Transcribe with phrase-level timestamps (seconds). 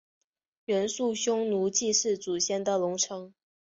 [0.65, 3.35] 元朔匈奴祭祀祖先的龙城。